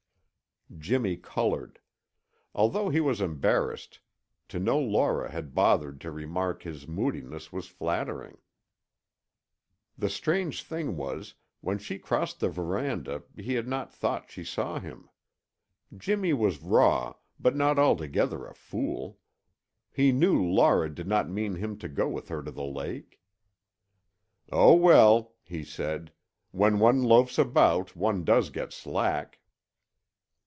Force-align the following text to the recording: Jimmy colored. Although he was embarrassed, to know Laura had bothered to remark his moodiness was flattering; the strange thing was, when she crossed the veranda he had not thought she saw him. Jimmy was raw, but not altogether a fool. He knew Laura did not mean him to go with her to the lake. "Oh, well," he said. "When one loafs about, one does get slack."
Jimmy 0.79 1.17
colored. 1.17 1.79
Although 2.55 2.87
he 2.87 3.01
was 3.01 3.19
embarrassed, 3.19 3.99
to 4.47 4.57
know 4.57 4.79
Laura 4.79 5.29
had 5.29 5.53
bothered 5.53 5.99
to 5.99 6.11
remark 6.11 6.63
his 6.63 6.87
moodiness 6.87 7.51
was 7.51 7.67
flattering; 7.67 8.37
the 9.97 10.09
strange 10.09 10.63
thing 10.63 10.95
was, 10.95 11.33
when 11.59 11.77
she 11.77 11.99
crossed 11.99 12.39
the 12.39 12.47
veranda 12.47 13.23
he 13.35 13.55
had 13.55 13.67
not 13.67 13.93
thought 13.93 14.31
she 14.31 14.45
saw 14.45 14.79
him. 14.79 15.09
Jimmy 15.97 16.31
was 16.31 16.61
raw, 16.63 17.15
but 17.37 17.53
not 17.55 17.77
altogether 17.77 18.45
a 18.47 18.55
fool. 18.55 19.19
He 19.91 20.13
knew 20.13 20.41
Laura 20.41 20.89
did 20.89 21.05
not 21.05 21.29
mean 21.29 21.55
him 21.55 21.77
to 21.79 21.89
go 21.89 22.07
with 22.07 22.29
her 22.29 22.41
to 22.41 22.49
the 22.49 22.63
lake. 22.63 23.19
"Oh, 24.53 24.73
well," 24.75 25.35
he 25.43 25.65
said. 25.65 26.13
"When 26.51 26.79
one 26.79 27.03
loafs 27.03 27.37
about, 27.37 27.93
one 27.93 28.23
does 28.23 28.49
get 28.49 28.71
slack." 28.71 29.37